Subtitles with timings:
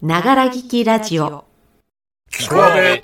[0.00, 1.44] ながら聞きラジオ。
[2.30, 3.02] 聞こえ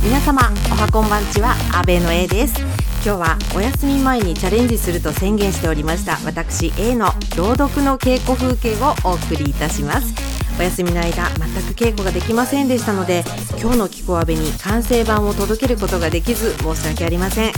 [0.00, 2.71] 皆様、おはこんばんちは、阿部の A です。
[3.04, 6.18] 今日はお休み前にチャレンジすると宣言しておりました。
[6.24, 10.14] 私 A の朗読の稽古風景をお送りいたします。
[10.56, 13.24] お休みの間全く稽古ができませんでしたので
[13.60, 17.52] 今日のキコアベに完成版を届けることができず申し訳ありません。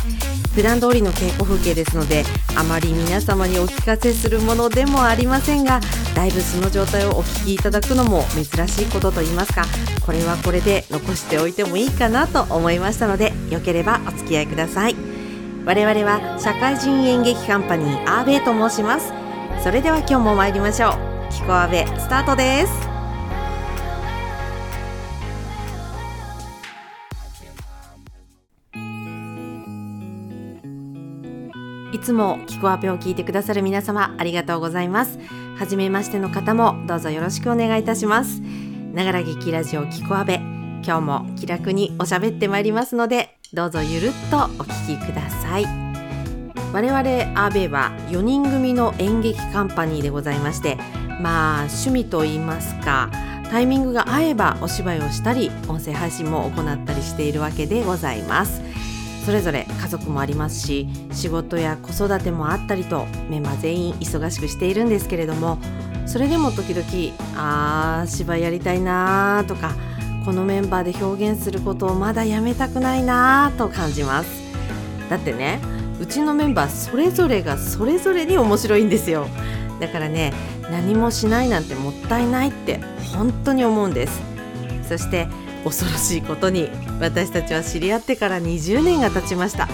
[0.55, 2.24] 普段通りの稽古風景ですので
[2.56, 5.80] あまり皆様にお聞かせするものでもありませんが
[6.14, 9.64] だいぶ素の状態をお聞きいただくのも珍しいことといいますか
[10.06, 15.13] これはこれで残しておいてもいいかなと思いましたのでよければお付き合いください。
[15.66, 19.14] 我々は社会人演劇カンパニーアーベイと申します。
[19.62, 20.92] それでは今日も参りましょう。
[21.32, 22.72] キコアベスタートです。
[31.94, 35.19] いつもキコアベを聞いてくださる皆様ありがとうございます。
[35.56, 38.42] 初めましての方もどうぞよろしくお願いいたします。
[38.92, 40.34] ながら劇ラジオキコアベ
[40.84, 45.64] 今日も気楽におしゃべってまいりますのでどうぞゆるっとお聞きください。
[46.72, 50.77] 我々アーベは4人組の演劇カンパニーでございまして
[51.20, 53.12] まあ趣味と言いますか
[53.52, 58.61] タイミングが合えばお芝居をしたり音声配信も行ったりしているわけでございます。
[59.24, 65.58] それぞれ家族もありますし仕事や子育てもあったりとメンバー全員忙しくしているんですけれども
[66.06, 66.84] それでも時々
[67.36, 69.74] あー芝居やりたいなーとか
[70.25, 74.42] このメンバーで表現することをまだやめたくないなぁと感じます。
[75.11, 75.61] だってね
[76.00, 79.27] うちのメンバーそれぞれがそれぞれに面白いんですよ。
[79.80, 80.33] だからね
[80.70, 82.80] 何もしないなんてもったいないって
[83.14, 84.22] 本当に思うんです。
[84.89, 85.28] そして
[85.62, 89.68] 恐ろしいことに私たちは知り合ってから20年が経ちました。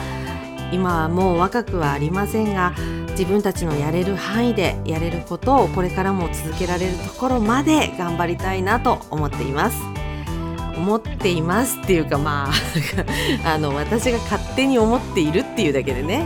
[0.73, 2.75] 今はもう若くはありませんが
[3.11, 10.00] 自分たちのやれる範囲でやれることをこれからも続けられるところまで頑張りたいなと思っています。
[10.81, 12.53] 思っていますっていうかまあ
[13.55, 16.25] あの私が勝手に思っているっていうだけでね。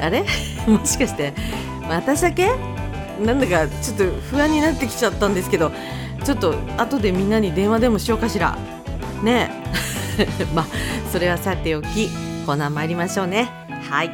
[0.00, 0.24] あれ？
[0.66, 1.32] もしかして
[1.88, 2.50] 私だけ？
[3.24, 5.70] なんだかちょっと不安になってきちゃったんですけど
[6.24, 8.56] ちょっと後でみんなに電話でもしようかしら。
[9.22, 9.50] ね。
[10.54, 10.66] まあ
[11.12, 12.08] それはさておき
[12.44, 13.48] コーナー参りましょうね。
[13.88, 14.10] はい、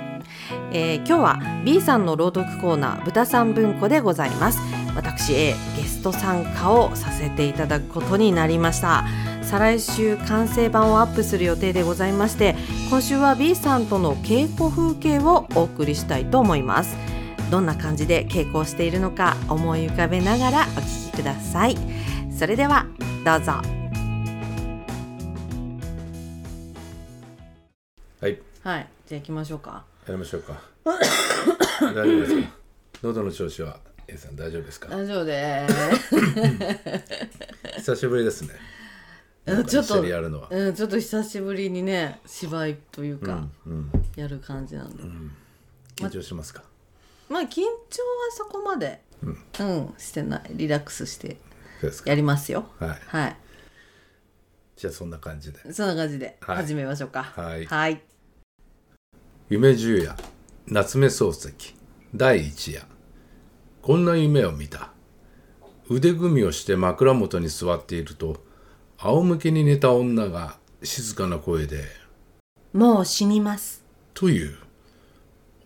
[0.72, 4.60] えー今日は B さんの朗読コーナー豚さん文庫でございます。
[4.94, 9.04] 私 A ゲスト参加をさせていただくことになりました。
[9.50, 12.54] 再来週完成版をアップする予定でございまして
[12.90, 16.96] 今週は B さんとの稽古風景をお送りしたいと思います。
[17.50, 21.76] どんな感じで稽古をしているのか思い浮かべながらお聞きください。
[22.30, 22.84] それでは
[23.24, 23.52] どうぞ。
[28.20, 28.38] はい。
[28.62, 28.86] はい。
[29.06, 29.84] じゃあ行きましょうか。
[30.06, 30.60] やりましょうか。
[31.80, 32.48] 大丈夫ですか？
[33.02, 33.78] 喉の調子は
[34.08, 34.88] A さん大丈夫ですか？
[34.94, 35.66] 大丈夫で
[37.78, 38.50] 久しぶりですね
[39.56, 40.48] すちょっと一緒にやるのは。
[40.50, 45.02] うん、ちょっと久しぶりにね芝居というか、うんやる感じなんで、
[45.96, 46.62] 緊張しますか？
[47.28, 47.70] まあ緊張は
[48.32, 50.50] そこまでうん、してない。
[50.50, 51.38] リラックスして
[52.04, 52.66] やりますよ。
[52.78, 52.90] はい。
[53.06, 53.36] はい。
[54.76, 55.72] じゃあそんな感じで。
[55.72, 56.56] そんな感じではい。
[56.58, 57.24] 始めましょうか。
[57.24, 57.66] はい。
[57.66, 58.00] はい。
[59.48, 60.16] 夢十夜
[60.66, 61.74] 夏目漱石
[62.14, 62.82] 第一夜。
[63.82, 64.90] こんな夢を見た。
[65.88, 68.42] 腕組みをして枕元に座っていると
[69.00, 71.84] 仰向けに寝た女が静かな声で
[72.72, 73.84] もう死にます。
[74.12, 74.56] という。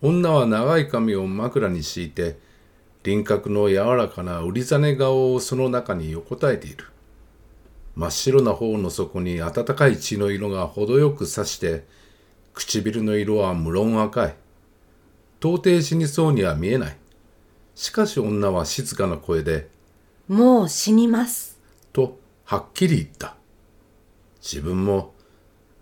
[0.03, 2.37] 女は長い髪を枕に敷いて
[3.01, 6.85] 輪郭の柔らかな売りざ顔をその中に横たえている。
[7.95, 11.85] 真っ白な方の底に暖かい血の色が程よくさして
[12.53, 14.35] 唇の色は無論赤い。
[15.39, 16.97] 到底死にそうには見えない。
[17.73, 19.69] しかし女は静かな声で
[20.27, 21.59] もう死にます。
[21.91, 23.35] とはっきり言った。
[24.41, 25.13] 自分も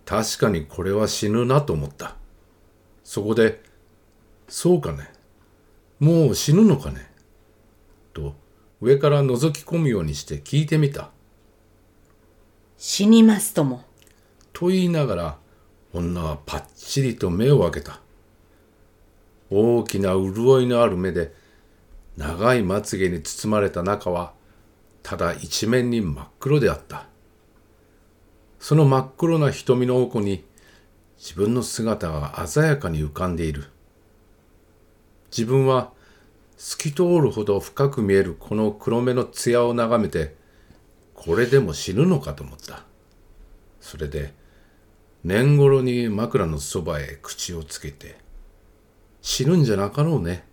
[0.05, 2.15] 確かにこれは死ぬなと思った。
[3.03, 3.63] そこで
[4.47, 5.11] 「そうかね。
[5.99, 7.11] もう死ぬのかね?」
[8.13, 8.35] と
[8.81, 11.11] 上から覗き込むようにして聞いてみた。
[12.77, 13.83] 死にますとも。
[14.53, 15.37] と言いながら
[15.93, 18.01] 女はパッチリと目を開けた。
[19.49, 21.33] 大きな潤いのある目で
[22.15, 24.33] 長いまつげに包まれた中は
[25.03, 27.07] ただ一面に真っ黒であった。
[28.59, 30.45] その真っ黒な瞳の奥に
[31.18, 33.65] 自分の姿が鮮やかに浮かんでいる。
[35.31, 35.92] 自分は
[36.57, 40.36] 透き通るほど深く見えるこの黒目の艶を眺めて
[41.15, 42.83] これでも死ぬのかと思った。
[43.80, 44.33] それで
[45.24, 48.18] 年頃に枕のそばへ口をつけて
[49.21, 50.45] 死ぬんじゃなかろうね。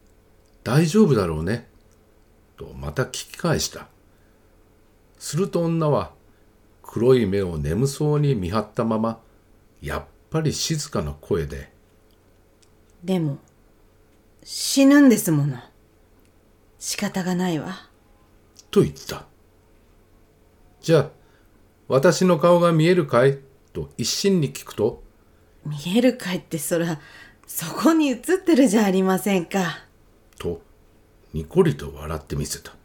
[0.64, 1.68] 大丈夫だろうね。
[2.56, 3.88] とまた聞き返した。
[5.18, 6.12] すると女は
[6.82, 9.20] 黒い目を眠そうに見張ったまま
[9.80, 11.70] やっぱり静かな声で
[13.04, 13.38] でも
[14.42, 15.58] 死ぬんですもの
[16.78, 17.88] 仕方がないわ
[18.70, 19.24] と言った。
[20.80, 21.10] じゃあ、
[21.88, 23.38] 私の顔が見えるかい？
[23.72, 25.02] と一心に聞くと、
[25.66, 27.00] 見えるかいってそら
[27.46, 29.86] そこに映ってるじゃありませんか
[30.38, 30.62] と、
[31.32, 32.77] にこりと笑ってみせた。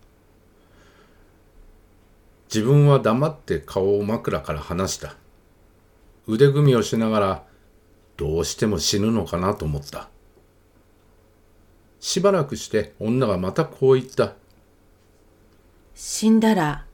[2.54, 5.16] 自分は黙って顔を枕から離した。
[6.28, 7.44] 腕組みをしながら、
[8.16, 10.10] どうしても死ぬのかなと思った。
[12.00, 14.36] しばらくして女がまたこう言った。
[15.96, 16.86] 死んだら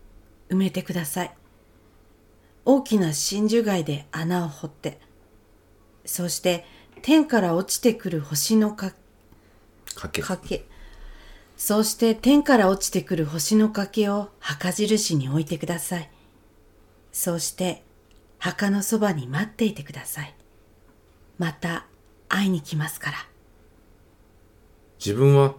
[0.50, 1.36] 埋めてください
[2.66, 5.00] 大きな真珠貝で穴を掘って
[6.06, 6.66] そして
[7.02, 8.94] 天から落ちてくる星のか
[9.96, 10.22] かけ。
[10.22, 10.66] かけ
[11.62, 16.10] そうして天から落ちてくる星のかけを墓印に置いてください。
[17.12, 17.84] そうして
[18.38, 20.34] 墓のそばに待っていてください。
[21.38, 21.86] また
[22.30, 23.18] 会いに来ますから。
[25.06, 25.54] 自分は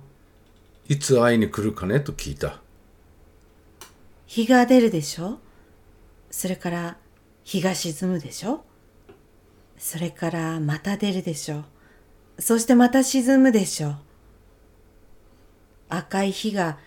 [0.89, 2.61] いつ会いに来るかねと聞いた。
[4.27, 5.39] 日が出るでしょ？
[6.31, 6.97] それから
[7.45, 8.65] 日が沈むでしょ？
[9.77, 11.65] それからまた出るでしょ？
[12.39, 13.97] そしてまた沈むでしょ？
[15.91, 16.79] 赤い火が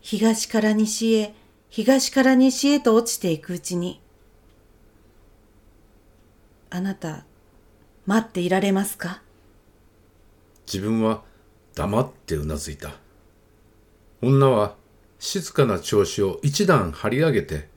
[0.00, 1.34] 東から西へ
[1.68, 4.00] 東から西へと落ちていくうちに
[6.70, 7.24] あなた
[8.06, 9.22] 待っていられますか？
[10.66, 11.22] 自分は
[11.74, 12.92] 黙ってうなずいた。
[14.22, 14.76] 女は
[15.18, 17.68] 静かな調子を一段張り上げて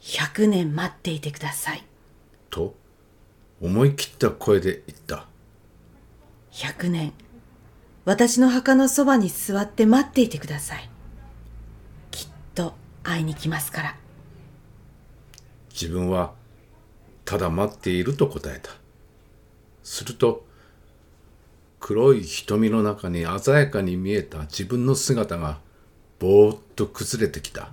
[0.00, 1.84] 100年待っていてください。
[2.50, 2.74] と
[3.60, 5.26] 思い切った声で言った。
[6.52, 7.12] 100年
[8.04, 10.88] 私の墓のそばに座って待っていてください。
[12.10, 13.96] きっと会いに来ますから。
[15.70, 16.32] 自分は
[17.24, 18.70] ただ待っていると答えた。
[19.82, 20.46] すると
[21.78, 25.58] 黒い瞳の中に鮮やかに見えた自分の姿が
[26.18, 27.70] ぼーっと崩れてきた。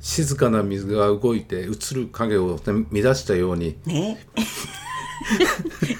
[0.00, 3.76] 静かな水が動いて映る影を乱したように。
[3.84, 4.26] ね。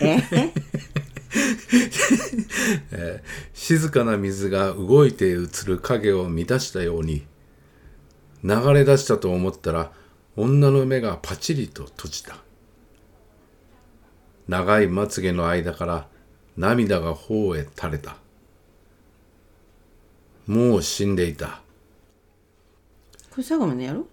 [0.01, 0.19] え
[3.55, 7.25] 静かな水が動いて映る影を乱したように
[8.43, 9.93] 流れ出したと思ったら
[10.37, 12.37] 女の目がパチリと閉じた。
[14.49, 16.09] 長いまつげの間から
[16.57, 18.17] 涙が頬へ垂れた。
[20.47, 21.63] もう死んでいた。
[23.31, 24.07] これ最後までやろ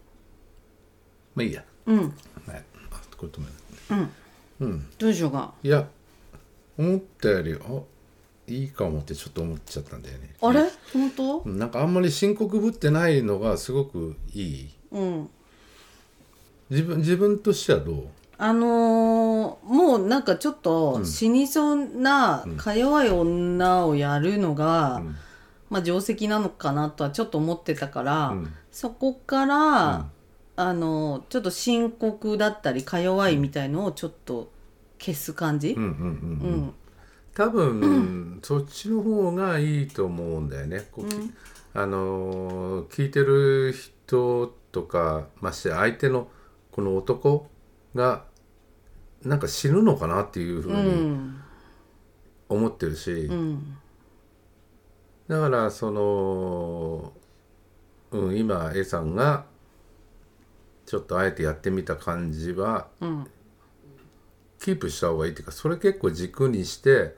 [1.34, 1.64] まあいいや。
[1.88, 1.98] うん。
[1.98, 2.12] はい。
[2.92, 3.54] あこれ止める。
[4.98, 5.54] どうしようか。
[5.64, 5.88] いや
[6.78, 7.58] 思ったよりあ
[8.48, 10.36] いいかもってちょっと思っちゃったんだよね。
[10.42, 10.62] あれ？
[10.94, 11.44] 本当？
[11.46, 14.70] なんかあんまり深刻ぶってないのがすごくいい。
[14.92, 15.30] うん。
[16.70, 18.08] 自分自分としてはどう？
[18.38, 25.16] あのーもうなんかちょっと死にそうなか弱い女をやるのが、ん。
[25.70, 28.54] まあ定石なのかなとはちょっと思ってたから、うん。
[28.72, 30.06] そこから、
[30.56, 34.52] あのちょっと深刻だったりか弱いみたいのをちょっと
[35.00, 36.62] 消す感じ、うんうんうんううん。
[36.68, 36.74] ん
[37.34, 40.88] 多分、そっちの方がいいと思うんだよね。
[40.92, 41.16] こうき
[41.74, 46.30] あのー聞いてる人とかましてや相手の
[46.72, 47.48] この男
[47.94, 48.24] が
[49.24, 51.42] なんか死ぬのかなっていうふううにん。
[52.50, 53.78] 思ってるし、うん。
[55.28, 57.14] だからその、
[58.12, 59.46] うん、今 A さんが
[60.86, 63.28] ちょっとあえてやってみた感じはうん
[64.60, 67.16] キープした方がいいっていうかそれ結構軸にして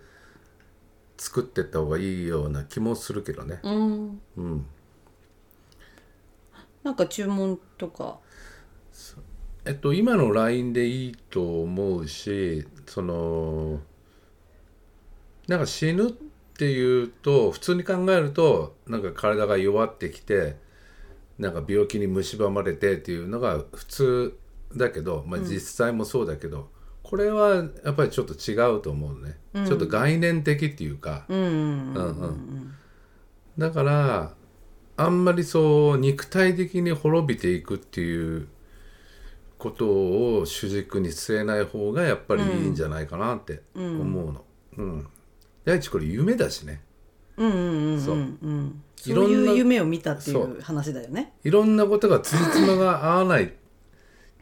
[1.18, 3.60] 作ってった方がいいような気もするけどね。
[3.64, 4.22] うん。
[4.38, 4.66] うん、
[6.84, 8.20] なんか注文とか？
[9.66, 13.80] えっと今の LINE でいいと思うしその
[15.48, 16.14] なんか死ぬっ
[16.58, 20.58] ていうと普通に考えるとなんか体が弱ってきて
[21.38, 24.38] なんか病気に蝕まれてっていうのが普通
[24.76, 26.70] だけど、まあ、実際もそうだけど、
[27.10, 32.74] これはやっぱりちょっと違うと思うね、ちょっと概念的っていうか、うんうんうんうん。
[33.58, 34.34] だから
[34.96, 38.48] あんまりそう肉体的に滅びていくっていう
[39.58, 39.88] こと
[40.38, 44.46] を主軸に据えない方がやっぱりいいんじゃないかなって思うの。
[44.78, 45.08] うん。
[45.66, 46.84] 第一これ夢だしね。
[47.38, 48.02] うんうんうんうん。
[48.02, 48.18] そう。
[49.08, 50.62] いうろんな夢を見たっていう。
[50.62, 51.34] 話だよね。
[51.44, 53.50] いろんなことがつじつまが合わないっ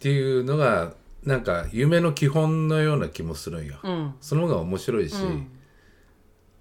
[0.01, 3.79] ていうのがなんか夢の基本のような気もするんよ。
[3.83, 4.15] うん。
[4.21, 5.51] その方が面白いし、うん。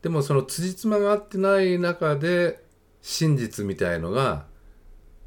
[0.02, 2.62] でもそのつじつまが合ってない中で
[3.02, 4.46] 真実みたいのが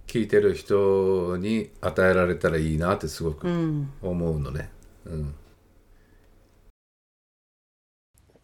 [0.08, 3.92] 聞いてる人に与えられたらいいなってすごうくん。
[4.02, 4.70] 思うのね。
[5.06, 5.36] うん、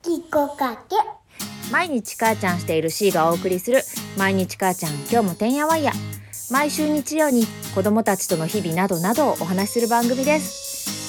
[0.02, 0.96] きこかけ
[1.72, 3.82] 毎日母ちゃんしている C がお送りする
[4.18, 5.92] 毎日母ちゃん今日もてんやわんや。
[6.52, 10.65] 毎週日曜に子供たちとの日々などなどをお話しする番組です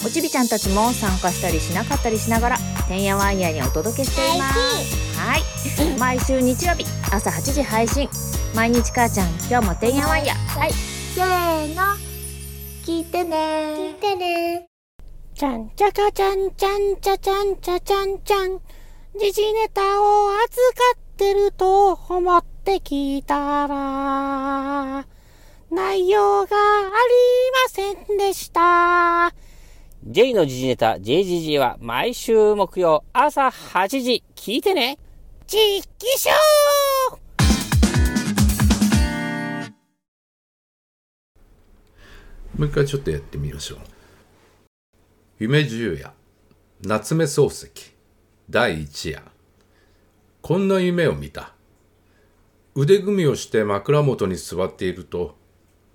[0.07, 5.19] おちびちゃんたちも参加したりしなかったりしながらてんやわんやにお届けしています。
[5.19, 5.99] はい。
[5.99, 8.09] 毎週日曜日朝8時配信。
[8.55, 10.35] 毎日母ちゃん今日もてんやわんや。
[10.35, 10.71] はい。
[10.71, 11.83] せーの。
[12.85, 13.95] 聞いてね。
[13.95, 14.69] 見てね。
[15.35, 18.61] ちゃんちゃかちゃんちゃんちゃちゃんちゃちゃんちゃん。
[19.19, 20.47] 時事ネタを預か
[20.95, 25.05] ってると思って聞いたら
[25.73, 26.91] 内容があり
[27.65, 29.35] ませんでした
[30.09, 34.99] J の時事ネタ JGG は毎週木曜朝8時聞いてね。
[35.49, 37.17] 実機ショー
[42.57, 43.79] もう一回ちょっとやってみましょう。
[45.41, 46.13] 夢十夜
[46.83, 47.73] 夏目漱石
[48.49, 49.21] 第一夜。
[50.41, 51.53] こんな夢を見た。
[52.77, 55.35] 腕組みをして枕元に座っていると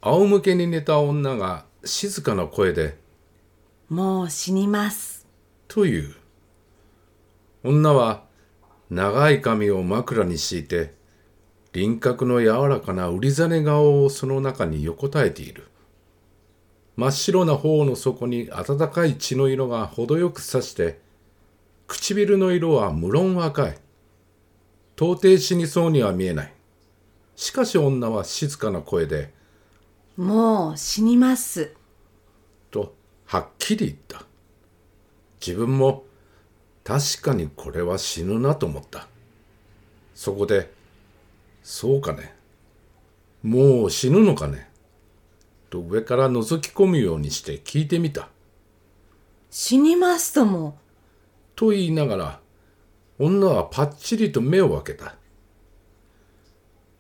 [0.02, 3.00] 仰向けに寝た女が静かな声で
[3.92, 5.28] もう死にます。
[5.68, 6.16] という。
[7.62, 8.24] 女は
[8.90, 10.94] 長い髪を枕に敷いて
[11.74, 15.68] 輪郭の柔らかな売りざ顔をその中に横たえている。
[16.96, 21.02] 真っ白な頬の底に暖かい血の色が程よくさして
[21.88, 23.78] 唇の色は無論赤い。
[24.96, 26.54] 到底死にそうには見えない。
[27.36, 29.34] しかし女は静かな声で
[30.16, 31.66] もう死にます。
[31.66, 31.81] と
[33.32, 34.26] はっきり言った。
[35.40, 36.04] 自分も
[36.84, 39.08] 確かにこれは死ぬなと思った。
[40.14, 40.70] そこで
[41.64, 42.36] 「そうかね。
[43.42, 44.70] もう死ぬのかね」
[45.72, 48.28] と上から覗き込むようにして聞いてみた。
[49.50, 50.78] 死にますとも。
[51.56, 52.40] と言いながら
[53.18, 55.16] 女はパッチリと目を開けた。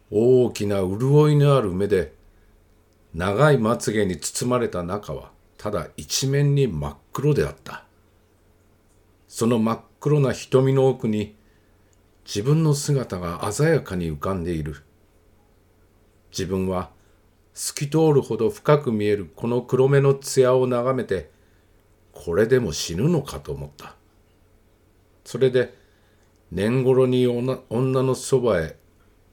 [0.10, 2.14] 大きな潤いのある目で
[3.14, 7.84] 長いまつげに包まれた中はただ一面に真っ黒であった。
[9.28, 11.36] その真っ黒な瞳の奥に
[12.26, 14.78] 自分の姿が鮮やかに浮かんでいる。
[16.32, 16.90] 自分は
[17.54, 21.30] 透き通るほど深く見えるこの黒目の艶を眺めて
[22.12, 23.94] これでも死ぬのかと思った。
[25.24, 25.76] それで
[26.50, 28.78] 年頃に女女のそばへ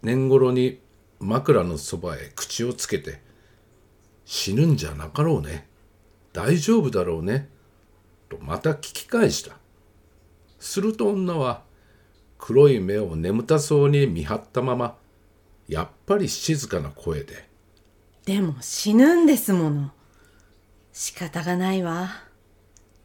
[0.02, 0.78] 年頃に
[1.20, 3.22] 枕のそばへ口をつけて
[4.26, 5.67] 死ぬんじゃなかろうね。
[6.38, 7.48] 大丈夫だろうね。
[8.28, 9.56] とまた聞き返した。
[10.60, 11.64] すると女は
[12.38, 14.96] 黒い目を眠たそうに見張ったまま
[15.66, 17.48] やっぱり静かな声で。
[18.24, 19.90] でも死ぬんですもの。
[20.92, 22.08] 仕方がないわ。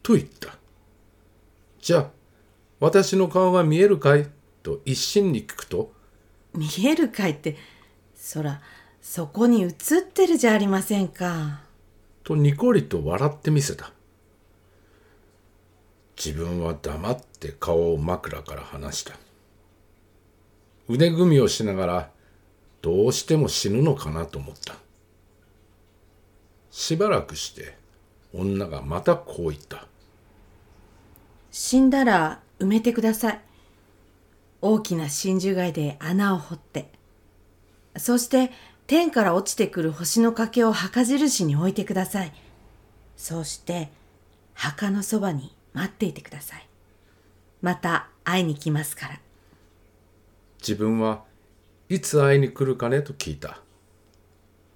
[0.03, 0.55] と言った。
[1.81, 2.09] じゃあ、
[2.79, 4.29] 私の顔が見えるかい？
[4.61, 5.91] と一心に聞くと、
[6.53, 7.57] 見えるかいって
[8.13, 8.61] そら
[9.01, 9.71] そこに映っ
[10.13, 11.62] てるじゃありませんか
[12.24, 13.92] とにこりと笑ってみせた。
[16.18, 19.15] 自分は黙って顔を枕から離した。
[20.88, 22.10] 腕組みをしながら、
[22.82, 24.75] どうしても死ぬのかなと思った。
[26.72, 27.75] しばらくして、
[28.34, 29.88] 女がまたこう言った。
[31.53, 33.42] 死んだら埋めてください
[34.62, 36.89] 大きな真珠貝で穴を掘って
[37.96, 38.51] そして
[38.85, 42.33] 天から落ちてくる星の欠けを墓印に置いてください。
[43.15, 43.89] そうして
[44.53, 46.67] 墓のそばに待っていてください。
[47.61, 49.19] また会いに来ますから。
[50.59, 51.23] 自分は
[51.89, 53.61] いつ会いに来るかねと聞いた。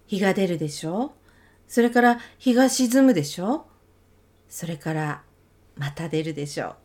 [0.08, 1.14] 日が出るでしょ？
[1.68, 3.66] それから日が沈むでしょ？
[4.50, 5.22] それから
[5.76, 6.76] また出るでしょ？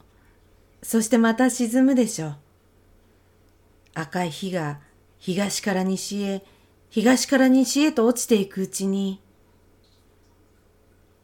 [0.82, 2.26] うそしてまた沈むでしょ？
[2.26, 2.36] う
[3.94, 4.80] 赤い火が
[5.18, 6.44] 東から西へ
[6.94, 9.18] 東から西へと落ちていくうちに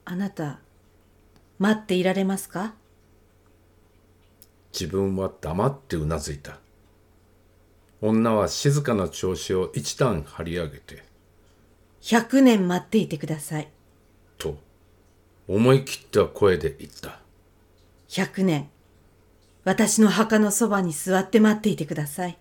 [0.06, 0.60] あなた
[1.58, 2.72] 待っていられますか？
[4.72, 6.56] 自分は黙ってうなずいた。
[8.00, 11.04] 女は静かな調子を一段張り上げて
[12.00, 13.68] 100年待っていてください。
[14.38, 14.56] と
[15.46, 17.20] 思い切った声で言った。
[18.08, 18.70] 100年
[19.64, 22.38] 私の墓のそばに座って待っていてください。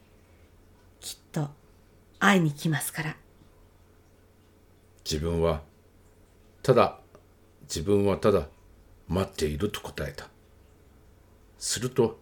[1.01, 1.49] きっと
[2.19, 3.15] 会いに来ますから。
[5.03, 5.61] 自分は
[6.63, 6.99] ただ
[7.63, 8.47] 自分はただ
[9.07, 10.29] 待っていると答えた。
[11.57, 12.19] すると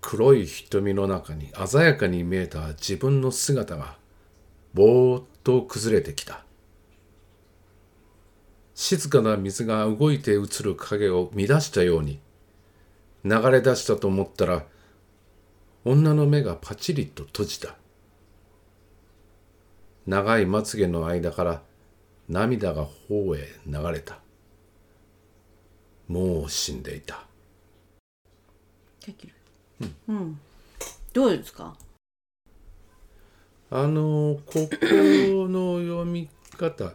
[0.00, 3.96] 黒い瞳の中に鮮やかに見えた自分の姿が
[4.74, 6.44] ぼーっと崩れてきた。
[8.74, 12.18] 静かな水が動いて映る影を乱したように
[13.24, 14.64] 流れ出したと思ったら
[15.84, 17.79] 女の目がパチリと閉じた。
[20.06, 21.62] 長いまつげの間から
[22.28, 24.18] 涙が頬へ流れた。
[26.08, 27.24] もう死んでいた。
[29.06, 29.34] できる
[30.08, 30.38] うん、
[31.12, 31.74] どうですか？
[33.70, 34.68] あのここ
[35.48, 36.28] の読み
[36.58, 36.92] 方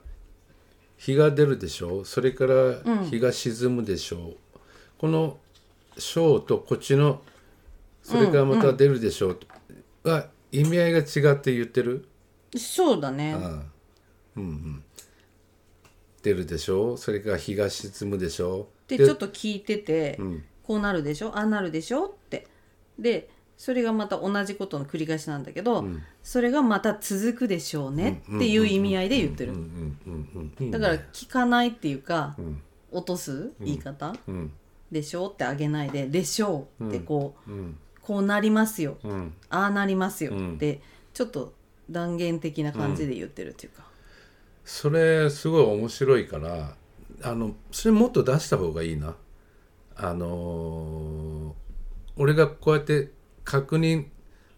[0.97, 2.01] 日が出るでしょ？
[2.01, 4.17] うそれから日が沈むでしょ？
[4.17, 4.37] う、
[4.97, 5.37] この
[5.97, 7.21] 章とこっちの
[8.03, 9.29] それからまた出るでしょ？
[9.31, 9.39] う、
[10.09, 12.07] は意味合いが違って言ってる？
[12.57, 13.33] そうだね。
[13.33, 13.63] ああ
[14.37, 14.83] うんうん。
[16.23, 16.93] 出るでしょ？
[16.93, 18.67] うそれから日が沈むでしょ？
[18.87, 20.43] うでちょっと聞いてて、ん。
[20.63, 21.29] こうなるでしょ？
[21.29, 22.05] ああなるでしょ？
[22.05, 22.47] って。
[22.97, 25.85] でそれがまた同じことの繰り返しなんだけど、
[26.23, 30.09] それがまた続くでしょうねっていう意味合いで言ってる、うんうんう
[30.41, 32.61] んうんだから聞かないっていうか、ん。
[32.91, 34.51] 落とす言い方、うん。
[34.91, 35.27] でしょ？
[35.27, 37.77] うってあげないででしょうってこう、うん。
[38.01, 39.33] こうなりますよ、うん。
[39.49, 40.81] ああなりますよんって
[41.13, 41.53] ちょっと
[41.89, 43.83] 断言的な感じで言ってるっていうか、
[44.63, 46.75] それすごい面白いから
[47.21, 49.15] あのそれもっと出した方がいいな。
[49.97, 51.65] あのー
[52.17, 53.11] 俺がこうやって
[53.43, 54.05] 確認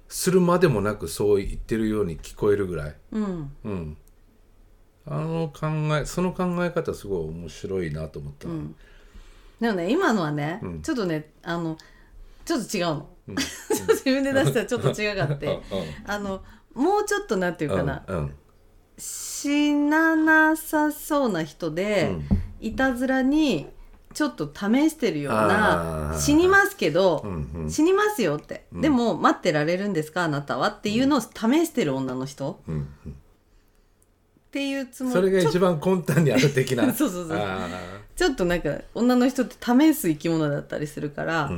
[0.07, 2.95] するまでもなくそう言ってるように聞こえるぐらい。
[3.11, 3.51] うん。
[3.63, 3.97] うん。
[5.05, 5.67] あの考
[5.97, 8.75] えその考え方すごい面白いなと思った、ん。
[9.59, 10.81] でもね今のはね、ん。
[10.81, 11.77] ちょっとねあの
[12.45, 15.59] ちょっと違うの、 自分で出したらちょっと違かって。
[16.05, 16.43] あの
[16.77, 18.33] もうちょっとなんていうかな、うんうん。
[18.97, 22.15] 死ななさそうな人で、
[22.61, 23.67] いたずらに
[24.13, 26.19] ちょっと試してるようあなー。
[26.19, 27.71] 死にますけど、うんうん。
[27.71, 30.69] 死にますよって、でも待ってられるんですかあなたは？
[30.69, 31.27] っていうのを試
[31.65, 32.61] してる女の人。
[32.67, 33.11] うんうん。
[33.11, 35.15] っていうつもり。
[35.15, 36.91] それが一番根端にある的な。
[36.95, 37.67] そうそうそうあ
[38.15, 41.51] ちょっとなんか女の人って試す生き物だったりするから、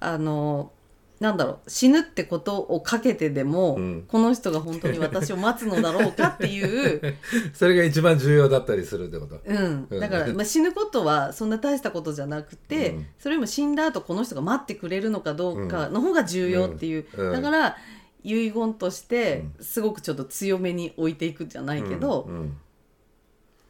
[0.00, 0.72] あの
[1.20, 4.04] なんだろう死ぬってことをかけてでも、うん。
[4.06, 7.16] この人が本当に私を待つのだろうかっていう、
[7.52, 9.40] それが一番重要だったりするってこと？
[9.44, 10.00] うん、うん。
[10.00, 13.06] だから、まあ、死ぬことはそんな大したことじゃなくて、うん。
[13.18, 17.26] それよりも死んだ後この人が待ってくれるのかどうかの方が重要っていう、うん。
[17.26, 17.32] うん。
[17.32, 17.76] だから
[18.22, 22.56] 遺言としてすごくちょっと強めに置いていくじゃないけど、うん。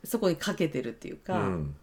[0.04, 1.74] そこにかけてるっていううか、ん。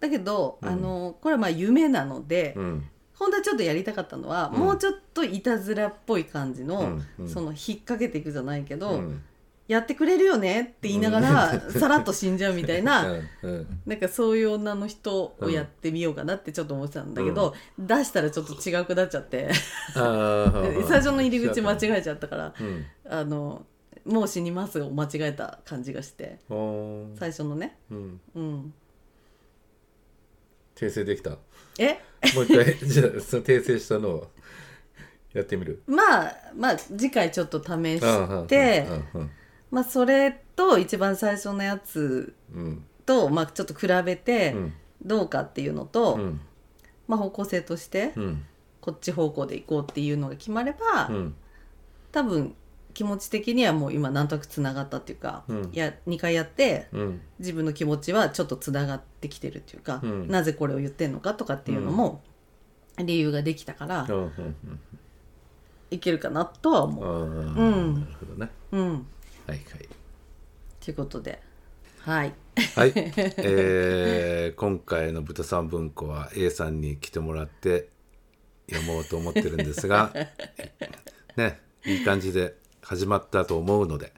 [0.00, 4.60] だけど、あのこれはまあ夢なので、うん本当はちょっとやりたかったのは、うん。
[4.60, 7.06] もうちょっといたずらっぽい感じの、うん。
[7.20, 7.28] うん。
[7.28, 9.22] その引っ掛けていくじゃないけど、うん。
[9.66, 13.28] やってくれるよねって言いながら、さらっと死んじゃうみたいな、うん。
[13.42, 13.80] うん。
[13.84, 19.50] なんかそういう女の人をやってみようかなってちょっと思ってたんだけど、出したらちょっと違くなっちゃって。
[19.94, 22.86] あー最初の入り口間違えちゃったからうん。
[23.10, 23.66] あの
[24.06, 26.38] もう死にますを間違えた感じがして
[27.18, 27.76] 最初のね。
[27.90, 28.20] うん。
[28.34, 28.74] うん。
[30.74, 31.36] 訂正できた？
[31.78, 32.00] もえ
[32.40, 34.30] う一回じゃあその訂正したのを
[35.32, 35.82] やってみる。
[35.86, 38.86] まあまあ次回ちょっと試うんして
[39.70, 42.84] まあそれと一番最初のやつうん。
[43.06, 44.72] と、まあ、ちょっと比べてうん。
[45.02, 46.40] どうかっていうのと、うん。
[47.06, 48.44] まあ、方向性としてうん。
[48.80, 51.34] こっち方向で行こうっていうのが決まれば、うん。
[52.12, 52.54] 多分
[52.98, 55.70] 気持ち的にはもう今なんとなくつながったっていうか、うん。
[55.72, 57.20] いや2回やってうん。
[57.38, 60.26] 自分の気持ちはちょっとつながってきてるっていうか、うん。
[60.26, 62.24] なぜこれを言ってんのかとかっていうのも
[62.98, 64.08] 理由ができたから、
[65.92, 67.06] いけるかなとはう思う。
[67.06, 67.94] んうん。
[67.94, 68.50] なるほどね。
[68.72, 69.02] うん、はい
[69.46, 69.58] はい。
[70.84, 71.40] ということで。
[72.00, 72.34] はい。
[72.74, 72.92] はい、
[73.38, 77.90] えー今回の豚さん文庫は A さんに来てもらって
[78.68, 80.12] 読もうと思ってるんですが
[81.36, 84.12] ねいい感じで始まったと思うので。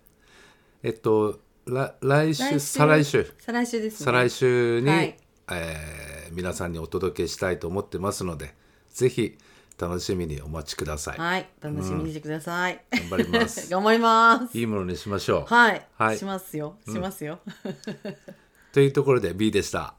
[0.83, 3.33] えっとら来週再来週。
[3.39, 4.05] 再来週ですね。
[4.05, 5.17] 再来週に、はい。
[5.53, 8.55] えー皆さんにお届けしたいと思ってますので
[8.91, 9.37] ぜひ
[9.79, 11.49] 楽しみにお待ちください、はい。
[11.61, 13.69] 楽しみにしてください、頑張ります。
[13.73, 14.59] 頑張ります。
[14.59, 16.19] いいものにしましょう、はい、はい。
[16.19, 16.77] しますよ。
[16.87, 17.41] しますよ、
[18.73, 19.95] というところで B でした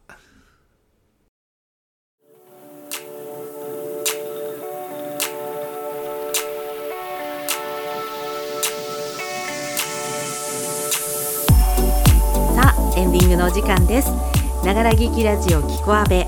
[13.41, 14.11] のお時間です。
[14.63, 16.27] ながら劇ラジオキコアベ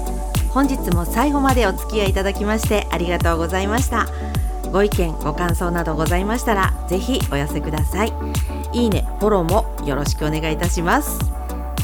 [0.49, 4.07] 本日も最後までお付き合いいただきましてありがとうございました。
[4.71, 8.13] ご意見ご感想などございましたらぜひお寄せください。
[8.73, 11.19] いいねフォローもよろしくお願いいたします。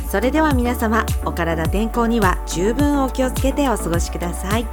[0.10, 4.66] それでは皆様お体健康には十分お気をつけてお過ごしください。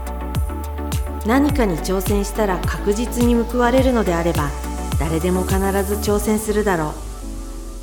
[1.27, 4.49] 何かに挑戦したら確実に報われるのであれば
[4.99, 6.95] 誰でも必ず挑戦するだろ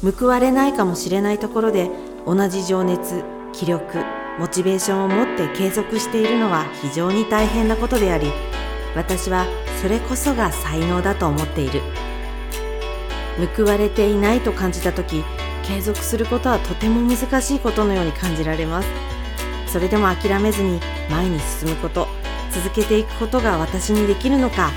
[0.04, 0.12] う。
[0.12, 1.92] 報われないかもしれないところで
[2.26, 4.04] 同じ情熱気力
[4.40, 8.32] モチベーションを持って継続しているのは非常に大変なことであり
[8.96, 9.46] 私は
[9.82, 11.82] それこそが才能だと思っている。
[13.56, 15.24] 報われていないと感じた時
[15.64, 18.88] 継続することはとても難しいことのように感じられます。
[19.68, 22.08] それでも諦めずに前に進むこと
[22.52, 24.70] 続けていくことが私にできるのか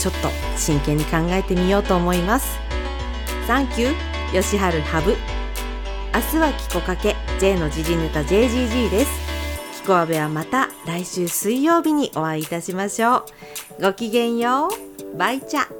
[0.00, 2.58] ちょっと真剣に考えてみようと思います。
[3.46, 5.14] サンキューよしはるハブ
[6.18, 7.14] 明日はキコかけ。
[7.38, 9.10] J の時事ネタ JGG です。
[9.82, 13.18] キコアベはまた来週水曜日にお会いいたしましょ
[13.78, 13.82] う。
[13.82, 15.16] ごきげんよう。
[15.16, 15.77] バイチャ。